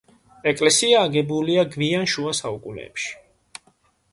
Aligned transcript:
ეკლესია 0.51 1.03
აგებულია 1.09 1.65
გვიან 1.75 2.09
შუა 2.15 2.33
საუკუნეებში. 2.41 3.13